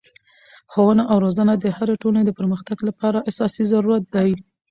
ښوونه 0.71 1.03
او 1.11 1.17
روزنه 1.25 1.53
د 1.57 1.65
هري 1.77 1.95
ټولني 2.03 2.23
د 2.25 2.31
پرمختګ 2.39 2.77
له 2.87 2.91
پاره 2.99 3.19
اساسي 3.29 3.63
ضرورت 3.71 4.03
دئ. 4.15 4.31